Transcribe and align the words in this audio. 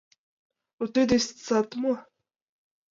Но 0.77 0.83
тиде 0.93 1.17
сад 1.45 1.69
мо? 1.81 1.93